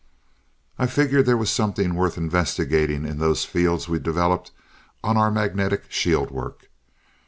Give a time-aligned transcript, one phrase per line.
[0.79, 4.49] "I figured there was something worth investigating in those fields we developed
[5.03, 6.71] on our magnetic shield work.